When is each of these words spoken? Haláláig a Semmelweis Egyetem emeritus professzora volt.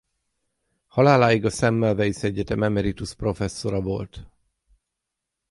Haláláig 0.87 1.45
a 1.45 1.49
Semmelweis 1.49 2.23
Egyetem 2.23 2.63
emeritus 2.63 3.13
professzora 3.15 3.81
volt. 3.81 4.27